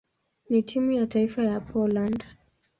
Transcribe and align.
na 0.49 0.61
timu 0.61 0.91
ya 0.91 1.07
taifa 1.07 1.43
ya 1.43 1.59
Poland. 1.59 2.23